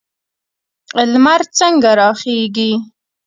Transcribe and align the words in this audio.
لمر 1.11 1.41
څنګه 1.57 1.91
راخیږي؟ 2.01 2.71